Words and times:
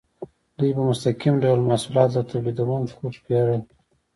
دوی 0.57 0.71
په 0.77 0.83
مستقیم 0.89 1.35
ډول 1.43 1.59
محصولات 1.69 2.09
له 2.13 2.21
تولیدونکو 2.29 3.07
پیرل. 3.25 3.61